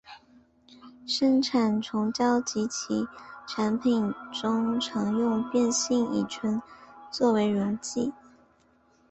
[1.05, 3.07] 生产虫胶及其
[3.45, 6.59] 产品中常用变性乙醇
[7.11, 8.11] 作为溶剂。